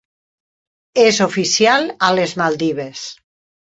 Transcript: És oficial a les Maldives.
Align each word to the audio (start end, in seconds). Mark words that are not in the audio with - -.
És 1.03 1.21
oficial 1.27 1.89
a 2.11 2.13
les 2.19 2.37
Maldives. 2.45 3.09